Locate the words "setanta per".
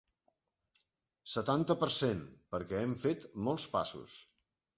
1.33-1.89